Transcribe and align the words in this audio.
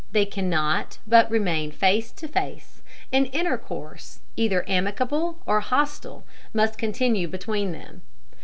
They 0.13 0.25
cannot 0.25 0.97
but 1.05 1.29
remain 1.29 1.69
face 1.71 2.11
to 2.13 2.27
face, 2.27 2.81
and 3.13 3.29
intercourse, 3.33 4.21
either 4.35 4.65
amicable 4.67 5.37
or 5.45 5.59
hostile, 5.59 6.25
must 6.55 6.79
continue 6.79 7.27
between 7.27 7.71
them. 7.71 8.01